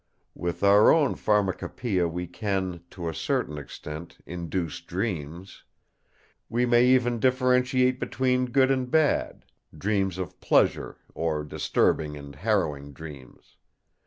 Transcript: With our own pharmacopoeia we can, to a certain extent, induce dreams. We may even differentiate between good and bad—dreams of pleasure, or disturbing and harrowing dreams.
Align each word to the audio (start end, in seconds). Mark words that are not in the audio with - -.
With 0.33 0.63
our 0.63 0.91
own 0.91 1.13
pharmacopoeia 1.13 2.07
we 2.07 2.25
can, 2.25 2.83
to 2.89 3.07
a 3.07 3.13
certain 3.13 3.59
extent, 3.59 4.17
induce 4.25 4.81
dreams. 4.81 5.63
We 6.49 6.65
may 6.65 6.87
even 6.87 7.19
differentiate 7.19 7.99
between 7.99 8.47
good 8.49 8.71
and 8.71 8.89
bad—dreams 8.89 10.17
of 10.17 10.39
pleasure, 10.39 10.97
or 11.13 11.43
disturbing 11.43 12.17
and 12.17 12.33
harrowing 12.35 12.93
dreams. 12.93 13.57